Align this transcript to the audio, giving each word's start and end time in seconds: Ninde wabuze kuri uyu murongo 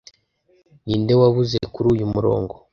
Ninde 0.85 1.13
wabuze 1.21 1.57
kuri 1.73 1.87
uyu 1.95 2.05
murongo 2.13 2.53